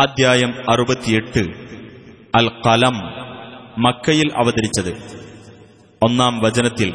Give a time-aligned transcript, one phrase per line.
[0.00, 1.38] അദ്ധ്യായം അറുപത്തിയെട്ട്.
[2.34, 2.94] അൽ കലം
[3.78, 4.96] മക്കയിൽ അവതരിച്ചത്.
[6.02, 6.94] ഒന്നാം വചനത്തിൽ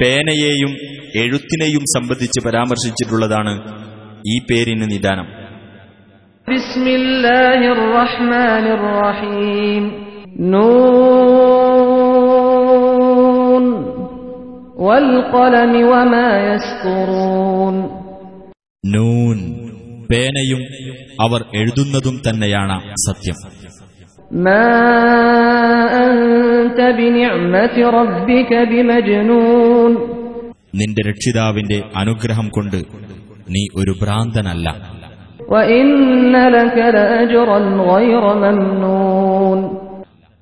[0.00, 0.70] പേനയെയും
[1.16, 3.62] എഴുത്തിനെയും സംബന്ധിച്ച് പരാമർശിച്ചിട്ടുള്ളതാണ്
[4.28, 5.26] ഈ പേരിന് നിദാനം.
[18.86, 19.65] നൂൻ.
[20.09, 20.61] പേനയും
[21.25, 23.37] അവർ എഴുതുന്നതും തന്നെയാണ് സത്യം
[24.45, 24.69] ما
[26.05, 29.91] أنت بنعمة ربك بمجنون
[30.79, 32.79] നിന്റെ രക്ഷിതാവിന്റെ അനുഗ്രഹം കൊണ്ട്
[33.53, 34.67] നീ ഒരു ഭ്രാന്തനല്ല
[35.49, 35.87] وإن
[36.49, 37.59] لك لأجرا
[37.91, 39.59] غير ممنون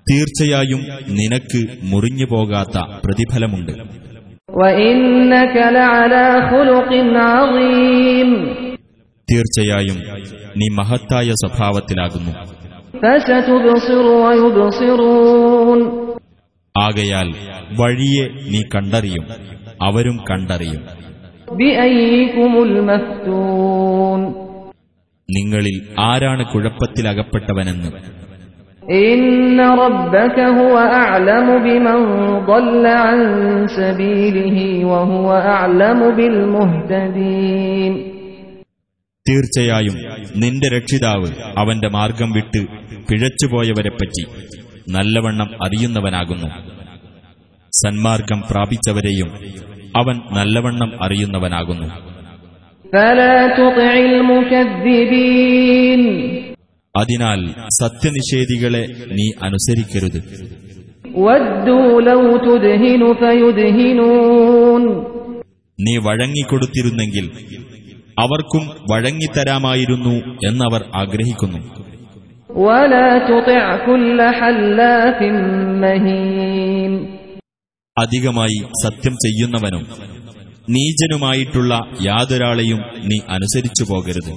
[0.07, 0.81] തീർച്ചയായും
[1.17, 1.59] നിനക്ക്
[1.91, 3.73] മുറിഞ്ഞു പോകാത്ത പ്രതിഫലമുണ്ട്
[4.53, 6.91] وإنك لعلى خلق
[7.33, 8.29] عظيم
[9.32, 9.98] തീർച്ചയായും
[10.56, 12.32] നീ മഹത്തായ സ്വഭാവത്തിലാകുന്നു.
[16.78, 17.28] ആകയാൽ
[17.80, 19.24] വഴിയെ നീ കണ്ടറിയും
[19.82, 20.82] അവരും കണ്ടറിയും.
[25.30, 27.90] നിങ്ങളിൽ ആരാണ് കുഴപ്പത്തിലകപ്പെട്ടവനെന്ന്?
[37.50, 38.13] അകപ്പെട്ടവനെന്ന്
[39.28, 39.94] തീർച്ചയായും
[40.36, 41.26] നിന്റെ രക്ഷിതാവ്
[41.58, 42.66] അവന്റെ മാർഗം വിട്ട്
[43.08, 44.24] പിഴച്ചുപോയവരെപ്പറ്റി
[44.88, 46.46] നല്ലവണ്ണം അറിയുന്നവനാകുന്നു.
[47.84, 49.30] സന്മാർഗം പ്രാപിച്ചവരെയും
[49.96, 51.86] അവൻ നല്ലവണ്ണം അറിയുന്നവനാകുന്നു.
[56.96, 57.46] അതിനാൽ
[57.80, 60.20] സത്യനിഷേധികളെ നീ അനുസരിക്കരുത്.
[65.80, 67.30] നീ വഴങ്ങിക്കൊടുത്തിരുന്നെങ്കിൽ
[68.20, 70.14] അവർക്കും വഴങ്ങിത്തരാമായിരുന്നു
[70.48, 71.58] എന്നവർ ആഗ്രഹിക്കുന്നു.
[77.98, 79.86] അധികമായി സത്യം ചെയ്യുന്നവനും
[80.70, 84.32] നീചനുമായിട്ടുള്ള യാതൊരാളെയും നീ അനുസരിച്ചു പോകരുത്.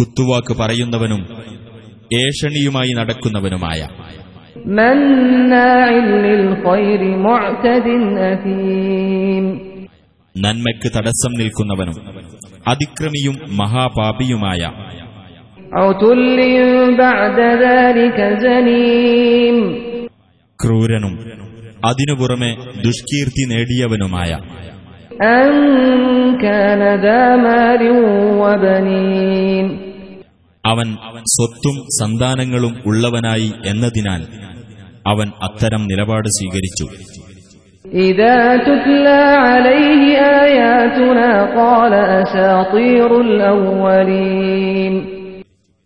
[0.00, 1.22] കുത്തുവാക്ക് പറയുന്നവനും
[2.14, 3.88] ഏഷണിയുമായി നടക്കുന്നവനുമായ
[10.34, 11.96] നന്മയ്ക്ക് തടസ്സം നിൽക്കുന്നവനും
[12.68, 14.62] അതിക്രമിയും മഹാപാപിയുമായ
[20.58, 21.14] ക്രൂരനും
[21.84, 24.30] അതിനു പുറമെ ദുഷ്കീർത്തി നേടിയവനുമായ
[25.22, 25.54] അൻ
[30.68, 34.22] അവൻ സ്വത്തും സന്താനങ്ങളും ഉള്ളവനായി എന്നതിനാൽ
[35.06, 36.86] അവൻ അത്തരം നിലപാട് സ്വീകരിച്ചു.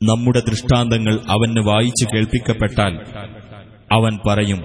[0.03, 2.99] നമ്മുടെ ദൃഷ്ടാന്തങ്ങൾ അവന് വായിച്ചു കേൾപ്പിക്കപ്പെട്ടാൽ
[3.93, 4.59] അവൻ പറയും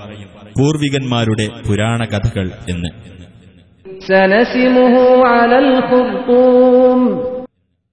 [0.59, 2.89] പൂർവികന്മാരുടെ പുരാണ കഥകൾ എന്ന്.
[4.07, 5.79] സനസിമുഹു അലൽ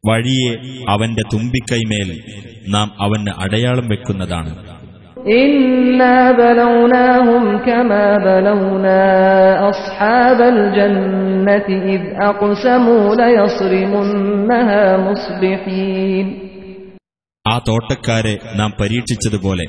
[0.06, 0.56] വഴിയെ
[0.88, 2.20] അവന്റെ തുമ്പിക്കൈമേൽ
[2.68, 4.74] നാം അവന് അടയാളം വെക്കുന്നതാണ്.
[17.48, 19.64] ആ തോട്ടക്കാരെ നാം പരീക്ഷിച്ചതുപോലെ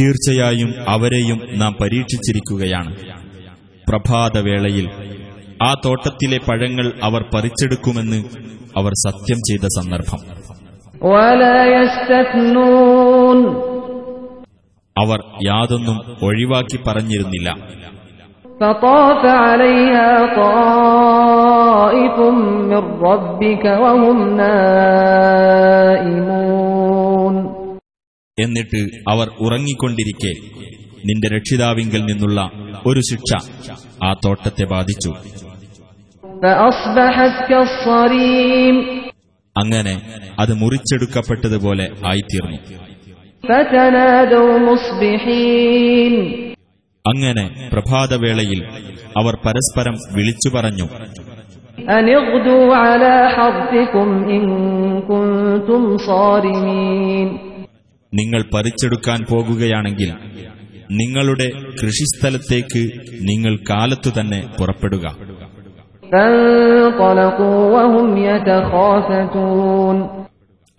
[0.00, 2.96] തീർച്ചയായും അവരെയും നാം പരീക്ഷിച്ചിരിക്കുകയാണ്.
[3.88, 4.88] പ്രഭാതവേളയിൽ
[5.62, 8.24] ആ തോട്ടത്തിലെ പഴങ്ങൾ അവർ പറിച്ചെടുക്കുമെന്ന്
[8.76, 10.18] അവർ സത്യം ചെയ്ത സന്ദർഭം.
[14.98, 17.82] അവർ യാതൊന്നും ഒഴിവാക്കി പറഞ്ഞിരുന്നില്ല.
[28.38, 30.62] എന്നിട്ട് അവർ ഉറങ്ങിക്കൊണ്ടിരിക്കെ.
[31.06, 32.50] നിന്റെ രക്ഷിതാവിങ്കിൽ നിന്നുള്ള
[32.86, 33.50] ഒരു ശിക്ഷ
[34.04, 35.14] ആ തോട്ടത്തെ ബാധിച്ചു.
[39.58, 40.02] അങ്ങനെ
[40.38, 42.58] അത് മുറിച്ചെടുക്കപ്പെട്ടതുപോലെ ആയിത്തീർന്നു.
[47.08, 48.64] അങ്ങനെ പ്രഭാതവേളയിൽ
[49.18, 50.88] അവർ പരസ്പരം വിളിച്ചു പറഞ്ഞു.
[58.14, 60.12] നിങ്ങൾ പറിച്ചെടുക്കാൻ പോകുകയാണെങ്കിൽ
[60.90, 61.50] നിങ്ങളുടെ
[61.82, 62.90] കൃഷിസ്ഥലത്തേക്ക്
[63.20, 65.31] നിങ്ങൾ കാലത്തു തന്നെ പുറപ്പെടുക.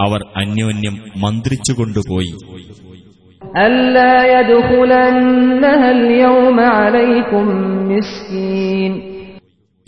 [0.02, 2.34] അവർ അന്യോന്യം മന്ത്രിച്ചുകൊണ്ടുപോയി.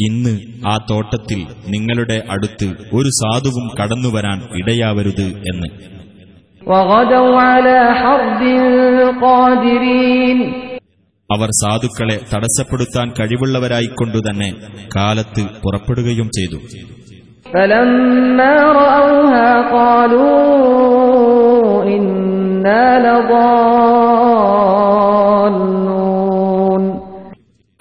[0.01, 5.95] ഇന്ന് ആ തോട്ടത്തിൽ നിങ്ങളുടെ അടുത്ത് ഒരു സാധുവും കടന്നു വരാൻ ഇടയാവരുത് എന്ന്.
[11.31, 14.49] അവർ സാധുക്കളെ തടസ്സപ്പെടുത്താൻ കഴിവുള്ളവരായിക്കൊണ്ടുതന്നെ
[14.95, 16.59] കാലത്ത് പുറപ്പെടുകയും ചെയ്തു.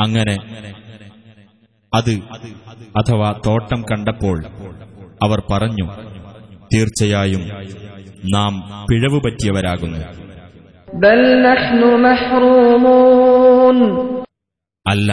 [0.00, 0.36] അങ്ങനെ
[1.94, 2.10] അത്
[2.96, 4.44] അഥവാ തോട്ടം കണ്ടപ്പോൾ
[5.22, 5.86] അവർ പറഞ്ഞു
[6.74, 7.42] തീർച്ചയായും
[8.34, 8.52] നാം
[8.90, 10.23] പിഴവ് പറ്റിയവരാകുന്നു
[14.85, 15.09] അല്ല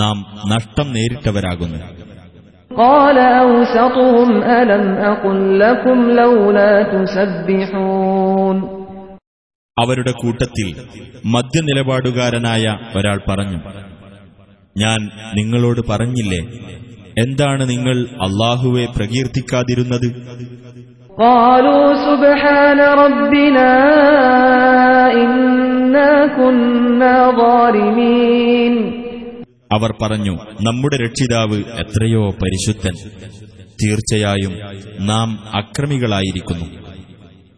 [0.00, 0.16] നാം
[0.52, 1.80] നഷ്ടം നേരിട്ടവരാകുന്നു
[2.70, 8.56] قال أوسطهم ألم أقل لكم لولا تسبحون
[9.76, 10.68] അവരുടെ കൂട്ടത്തിൽ
[11.34, 12.64] മദ്യനിലപാടുകാരനായ
[12.96, 13.58] ഒരാൾ പറഞ്ഞു
[14.76, 15.00] ഞാൻ
[15.38, 16.40] നിങ്ങളോട് പറഞ്ഞില്ലേ
[17.22, 17.96] എന്താണ് നിങ്ങൾ
[18.26, 20.08] അള്ളാഹുവെ പ്രകീർത്തിക്കാതിരുന്നത്
[21.18, 23.70] قالوا سبحان ربنا
[25.20, 28.74] إنا كنا ظالمين
[29.70, 30.34] അവർ പറഞ്ഞു
[30.66, 32.94] നമ്മുടെ രക്ഷിതാവ് എത്രയോ പരിശുദ്ധൻ
[33.78, 34.54] തീർച്ചയായും
[35.10, 35.28] നാം
[35.60, 36.68] അക്രമികളായിരിക്കുന്നു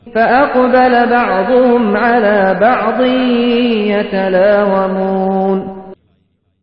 [0.06, 2.98] فأقبل بعضهم على بعض
[3.96, 5.58] يتلاومون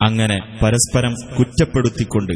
[0.01, 2.33] അങ്ങനെ പരസ്പരം കുറ്റപ്പെടുത്തിക്കൊണ്ട്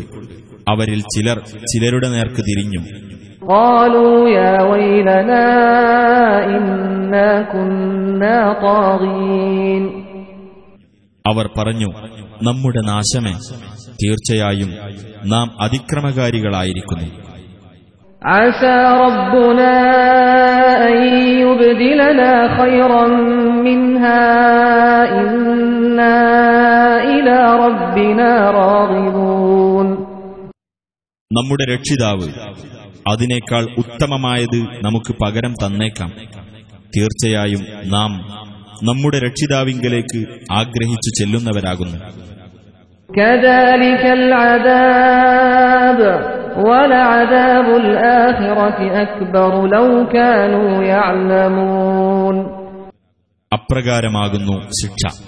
[0.71, 1.37] അവരിൽ ചിലർ
[1.71, 2.81] ചിലരുടെ നേർക്ക് തിരിഞ്ഞു
[3.47, 5.45] قالوا يا ويلنا
[6.55, 9.83] إنا كنا طاغين
[11.25, 11.89] അവർ പറഞ്ഞു
[12.47, 13.33] നമ്മുടെ നാശമേ
[14.01, 14.71] തീർച്ചയായും
[15.33, 17.09] നാം അതിക്രമകാരികളായിരിക്കുന്നു
[18.21, 19.73] عسى ربنا
[20.89, 20.97] أن
[21.43, 23.05] يبدلنا خيرا
[23.67, 24.23] منها
[25.21, 26.17] إنا
[27.13, 28.29] إلى ربنا
[28.59, 29.87] راغبون
[31.31, 32.27] നമ്മുടെ രക്ഷിതാവ്
[33.08, 36.12] അതിനേക്കാൾ ഉത്തമമായത് നമുക്ക് പകരം തന്നേക്കാം.
[36.96, 38.26] തീർച്ചയായും നാം
[38.82, 41.98] നമ്മുടെ രക്ഷിതാവിങ്കലേക്ക് ആഗ്രഹിച്ചു ചെല്ലുന്നവരാകുന്നു.
[53.52, 55.20] അപ്രകാരമാകുന്നു ശിക്ഷ.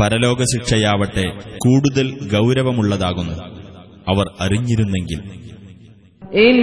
[0.00, 3.32] പരലോക ശിക്ഷയാവട്ടെ കൂടുതൽ ഗൗരവമുള്ളതാകുന്നു.
[4.08, 5.50] അവർ അറിഞ്ഞിരുന്നെങ്കിൽ.
[6.45, 6.57] إن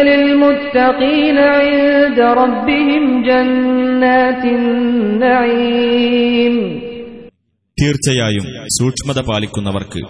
[0.00, 6.54] للمتقين عند ربهم جنات النعيم
[7.78, 8.46] തീർച്ചയായും
[8.76, 10.00] സൂക്ഷ്മത പാലിക്കുന്നവർക്ക്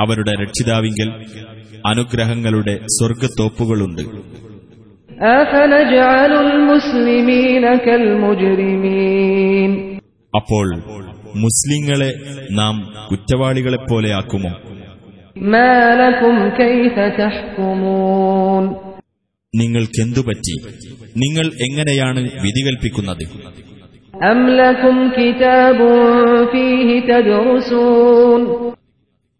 [0.00, 1.08] അവരുടെ രക്ഷിതാവിങ്കൽ
[1.84, 4.02] അനുഗ്രഹങ്ങളുടെ സ്വർഗത്തോപ്പുകളുണ്ട്
[5.34, 9.70] أفنجعل المسلمين كالمجرمين
[10.32, 10.66] അപ്പോൾ
[11.36, 12.10] മുസ്ലിങ്ങളെ
[12.58, 12.74] നാം
[13.08, 14.52] കുറ്റവാളികളെപ്പോലെയാക്കുമോ
[19.53, 20.55] നിങ്ങൾക്കെന്തു പറ്റി
[21.17, 23.23] നിങ്ങൾ എങ്ങനെയാണ് വിധി കൽപ്പിക്കുന്നത്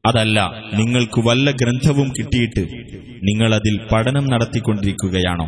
[0.03, 0.39] അതല്ല
[0.75, 2.63] നിങ്ങൾക്ക് വല്ല ഗ്രന്ഥവും കിട്ടിയിട്ട്
[3.23, 5.47] നിങ്ങൾ അതിൽ പഠനം നടത്തിക്കൊണ്ടിരിക്കുകയാണോ?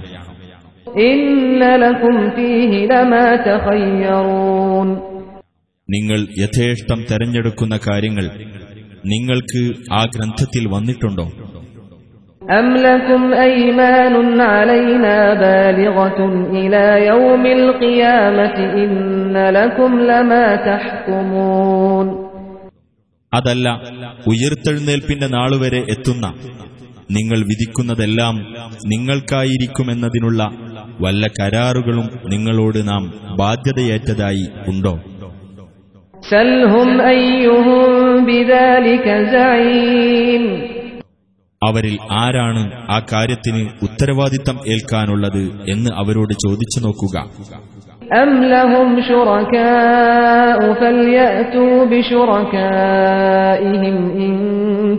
[5.90, 8.26] നിങ്ങൾ യഥേഷ്ടം തെരഞ്ഞെടുക്കുന്ന കാര്യങ്ങൾ
[9.06, 11.32] നിങ്ങൾക്ക് ആ ഗ്രന്ഥത്തിൽ വന്നിട്ടുണ്ടോ?
[23.34, 23.70] അതല്ല
[24.28, 26.34] ഉയർത്തെഴുന്നേൽപ്പിന്റെ നാളുവരെ എത്തുന്ന
[27.12, 28.36] നിങ്ങൾ വിധിക്കുന്നതെല്ലാം
[28.88, 30.52] നിങ്ങൾക്കായിരിക്കുമെന്നതിനുള്ള
[31.02, 35.00] വല്ല കരാറുകളും നിങ്ങളോട് നാം ബാധ്യതയേറ്റതായി ഉണ്ടോ?
[36.30, 38.07] സൽഹും അയ്യുഹും
[41.63, 47.17] അവരിൽ ആരാണ് ആ കാര്യത്തിന് ഉത്തരവാദിത്തം ഏൽക്കാനുള്ളത് എന്ന് അവരോട് ചോദിച്ചു നോക്കുക
[48.15, 54.35] أم لهم شركاء فليأتوا بشركائهم إن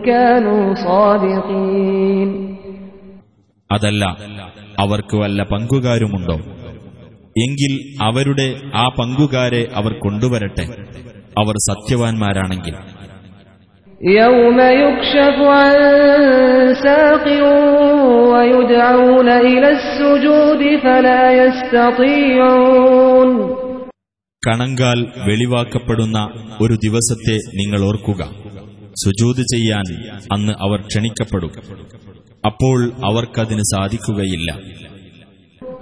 [0.02, 2.30] كانوا صادقين
[3.70, 4.04] അതല്ല
[4.80, 6.38] അവർക്ക് വല്ല പങ്കുകാരുമുണ്ടോ
[7.36, 7.74] എങ്കിൽ
[8.08, 10.66] അവരുടെ ആ പങ്കുകാരെ അവർ കൊണ്ടുവരട്ടെ
[11.42, 12.76] അവർ സത്യവാൻമാരാണെങ്കിൽ
[14.14, 15.74] يوم يكشف عن
[16.76, 17.26] ساق
[18.32, 23.30] ويدعون إلى السجود فلا يستطيعون
[24.44, 26.18] കണങ്കാൽ വെളിവാക്കപ്പെടുന്ന
[26.64, 28.22] ഒരു ദിവസത്തെ നിങ്ങൾ ഓർക്കുക
[28.96, 29.86] സുജൂത് ചെയ്യാൻ
[30.34, 31.52] അന്ന് അവർ ക്ഷണിക്കപ്പെടും
[32.44, 32.80] അപ്പോൾ
[33.10, 34.50] അവർക്കതിന് സാധിക്കുകയില്ല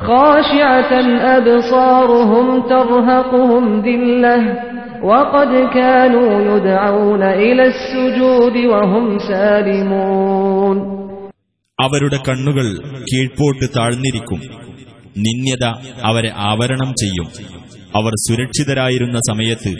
[0.03, 0.93] خاشعة
[1.37, 4.37] أبصارهم ترهقهم ذلة
[5.05, 10.77] وقد كانوا يدعون إلى السجود وهم سالمون
[11.79, 12.65] അവരുടെ കണ്ണുകൾ
[13.09, 14.39] കീഴ്പോട്ട് താഴ്ന്നിരിക്കും
[15.17, 15.63] നിന്യത
[16.09, 17.27] അവരെ ആവരണം ചെയ്യും
[17.93, 19.71] അവർ സുരക്ഷിതരായിരുന്ന സമയത്ത്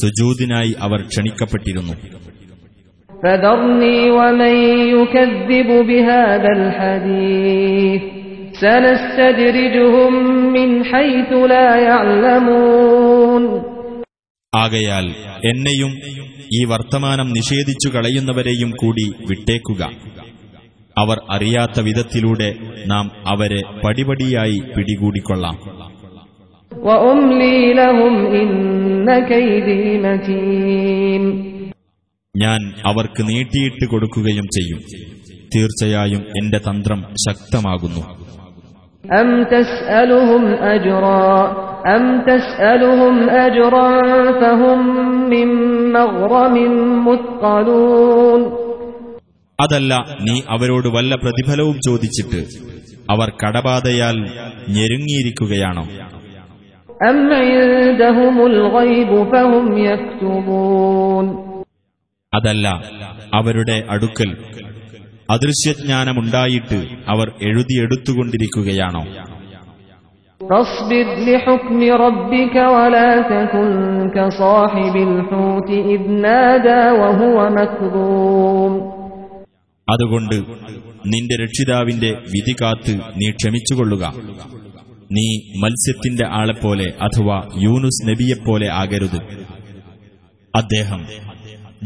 [0.00, 1.94] സുജൂദിനായി അവർ ക്ഷണിക്കപ്പെട്ടിരുന്നു
[3.10, 4.54] فذرني ومن
[4.94, 6.50] يكذب بهذا
[14.55, 15.97] ആകയാൽ എന്നെയും
[16.53, 19.89] ഈ വർത്തമാനം നിഷേധിച്ചു കളയുന്നവരെയും കൂടി വിട്ടേക്കുക.
[20.97, 22.55] അവർ അറിയാത്ത വിധത്തിലൂടെ
[22.87, 25.57] നാം അവരെ പടിപടിയായി പിടികൂടിക്കൊള്ളാം.
[32.37, 34.79] ഞാൻ അവർക്ക് നീട്ടിയിട്ട് കൊടുക്കുകയും ചെയ്യും.
[35.55, 38.24] തീർച്ചയായും എന്റെ തന്ത്രം ശക്തമാകുന്നു.
[39.04, 41.30] أم تسألهم أجرا
[41.86, 43.88] أم تسألهم أجرا
[44.32, 44.78] فهم
[45.30, 45.48] من
[45.92, 46.56] مغرم
[47.06, 48.40] مثقلون
[49.58, 49.92] അതല്ല
[50.26, 52.40] നീ അവരോട് വല്ല പ്രതിഫലവും ചോദിച്ചിട്ട്
[53.08, 54.16] അവർ കടബാധയാൽ
[54.76, 55.84] ഞെരുങ്ങിയിരിക്കുകയാണോ
[57.00, 61.26] أم عندهم الغيب فهم يكتبون
[62.32, 62.66] അതല്ല
[63.32, 64.30] അവരുടെ അടുക്കൽ
[65.30, 69.04] അദൃശ്യജ്ഞാനമുണ്ടായിട്ട് അവർ എഴുതിയെടുത്തുകൊണ്ടിരിക്കുകയാണോ
[70.40, 73.68] فاصبر لحكم ربك ولا تكن
[74.10, 78.72] كصاحب الحوت إذ نادى وهو مكظوم
[79.88, 80.36] അതുകൊണ്ട്
[81.06, 84.04] നിന്റെ രക്ഷിതാവിന്റെ വിധി കാത്ത് നീ ക്ഷമിച്ചുകൊള്ളുക
[85.10, 85.26] നീ
[85.62, 89.18] മത്സ്യത്തിന്റെ ആളെപ്പോലെ അഥവാ യൂനുസ് നബിയെപ്പോലെ ആകരുത്
[90.54, 91.00] അദ്ദേഹം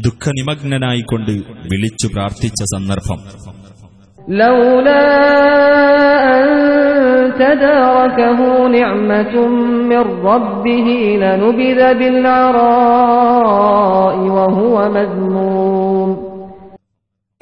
[0.00, 3.20] ദുഃഖനിമഗ്നനായിക്കൊണ്ട് വിളിച്ചു പ്രാർത്ഥിച്ച സന്ദർഭം.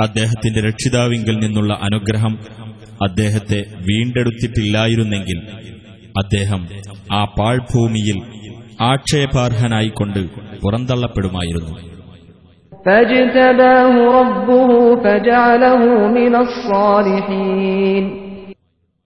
[0.00, 2.38] അദ്ദേഹത്തിന്റെ രക്ഷിതാവിങ്കിൽ നിന്നുള്ള അനുഗ്രഹം
[3.02, 5.38] അദ്ദേഹത്തെ വീണ്ടെടുത്തിട്ടില്ലായിരുന്നെങ്കിൽ
[6.18, 6.68] അദ്ദേഹം
[7.12, 8.22] ആ പാഴ്ഭൂമിയിൽ
[8.80, 10.26] ആക്ഷേപാർഹനായിക്കൊണ്ട്
[10.62, 11.98] പുറന്തള്ളപ്പെടുമായിരുന്നു.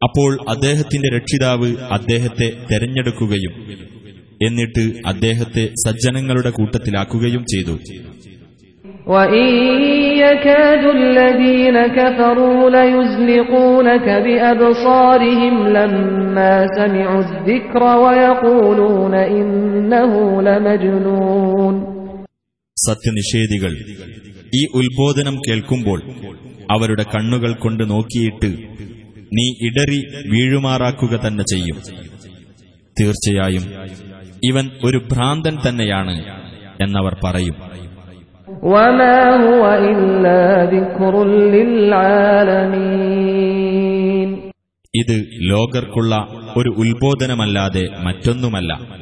[0.03, 3.53] അപ്പോൾ അദ്ദേഹത്തിന്റെ രക്ഷിതാവ് അദ്ദേഹത്തെ തെരഞ്ഞെടുക്കുകയും
[4.47, 7.79] എന്നിട്ട് അദ്ദേഹത്തെ സജ്ജനങ്ങളുടെ കൂട്ടത്തിലാക്കുകയും ചെയ്തു.
[20.49, 21.92] ൂനൂന
[22.87, 23.73] സത്യനിഷേധികൾ.
[24.55, 26.03] ഈ ഉത്ബോധനം കേൾക്കുമ്പോൾ
[26.71, 28.51] അവരുടെ കണ്ണുകൾ കൊണ്ട് നോക്കിയിട്ട്
[29.37, 31.77] നീ ഇടറി വീഴുമാറാക്കുക തന്നെ ചെയ്യും.
[33.01, 33.65] തീർച്ചയായും
[34.45, 36.17] ഇവൻ ഒരു ഭ്രാന്തൻ തന്നെയാണ്
[36.83, 37.57] എന്നവർ പറയും.
[44.95, 46.15] ഇത് ലോകർക്കുള്ള
[46.57, 49.02] ഒരു ഉത്ബോധനമല്ലാതെ മറ്റൊന്നുമല്ല.